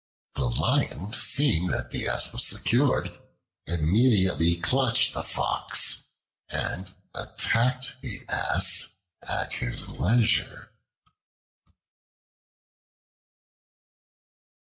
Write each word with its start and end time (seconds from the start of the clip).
The 0.33 0.49
Lion, 0.49 1.13
seeing 1.13 1.67
that 1.67 1.91
the 1.91 2.07
Ass 2.07 2.33
was 2.33 2.43
secured, 2.47 3.15
immediately 3.67 4.55
clutched 4.55 5.13
the 5.13 5.21
Fox, 5.21 6.05
and 6.49 6.91
attacked 7.13 8.01
the 8.01 8.21
Ass 8.27 8.95
at 9.21 9.53
his 9.53 9.89
leisure. 9.89 10.71